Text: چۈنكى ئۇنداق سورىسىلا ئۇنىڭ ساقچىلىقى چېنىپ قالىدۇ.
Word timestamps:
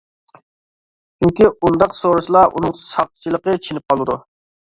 چۈنكى 1.17 1.49
ئۇنداق 1.49 1.93
سورىسىلا 1.99 2.41
ئۇنىڭ 2.49 2.75
ساقچىلىقى 2.81 3.57
چېنىپ 3.69 3.95
قالىدۇ. 3.95 4.19